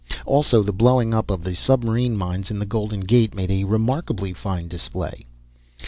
[0.25, 4.33] Also, the blowing up of the submarine mines in the Golden Gate made a remarkably
[4.33, 5.27] fine display.